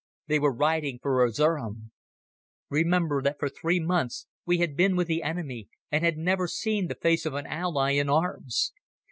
[0.25, 1.91] They were riding for Erzerum.
[2.71, 6.87] Remember that for three months we had been with the enemy and had never seen
[6.87, 8.73] the face of an Ally in arms.